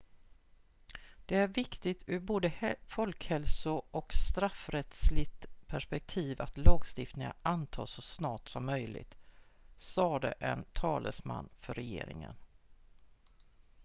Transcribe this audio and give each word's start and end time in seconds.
"""det 1.25 1.37
är 1.37 1.47
viktigt 1.47 2.03
ur 2.07 2.19
både 2.19 2.75
folkhälso- 2.87 3.81
och 3.91 4.13
straffrättsligt 4.13 5.45
perspektiv 5.67 6.41
att 6.41 6.57
lagstiftningen 6.57 7.33
antas 7.41 7.89
så 7.91 8.01
snart 8.01 8.49
som 8.49 8.65
möjligt" 8.65 9.17
sade 9.77 10.31
en 10.31 10.65
talesman 10.73 11.49
för 11.59 11.73
regeringen. 11.73 12.35